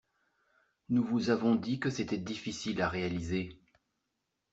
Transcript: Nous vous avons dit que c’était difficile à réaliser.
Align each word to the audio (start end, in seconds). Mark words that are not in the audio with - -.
Nous 0.89 1.03
vous 1.03 1.29
avons 1.29 1.53
dit 1.53 1.79
que 1.79 1.91
c’était 1.91 2.17
difficile 2.17 2.81
à 2.81 2.89
réaliser. 2.89 3.61